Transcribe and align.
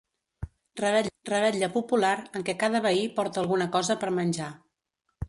Revetlla 0.79 1.69
popular 1.75 2.13
en 2.39 2.45
què 2.47 2.55
cada 2.63 2.81
veí 2.87 3.05
porta 3.21 3.43
alguna 3.43 3.69
cosa 3.77 3.97
per 4.05 4.11
menjar. 4.21 4.49